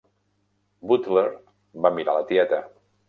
Butler 0.91 1.25
va 1.85 1.93
mirar 1.99 2.17
la 2.21 2.25
tieta. 2.33 2.63